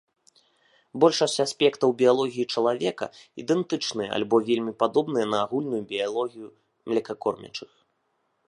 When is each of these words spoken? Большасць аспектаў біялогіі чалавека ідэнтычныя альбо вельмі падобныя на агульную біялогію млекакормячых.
Большасць 1.03 1.41
аспектаў 1.43 1.89
біялогіі 1.99 2.47
чалавека 2.55 3.05
ідэнтычныя 3.43 4.09
альбо 4.19 4.35
вельмі 4.51 4.73
падобныя 4.83 5.25
на 5.35 5.45
агульную 5.49 5.83
біялогію 5.93 6.47
млекакормячых. 6.89 7.71